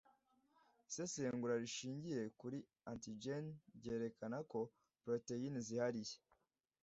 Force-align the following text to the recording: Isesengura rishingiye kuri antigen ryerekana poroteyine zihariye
Isesengura 0.89 1.61
rishingiye 1.63 2.21
kuri 2.39 2.57
antigen 2.91 3.45
ryerekana 3.77 4.37
poroteyine 5.01 5.59
zihariye 5.67 6.15